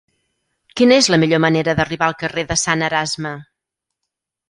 [0.81, 3.39] Quina és la millor manera d'arribar al carrer de Sant Erasme?